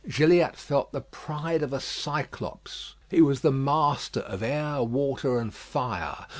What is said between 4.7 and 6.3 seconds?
water, and fire.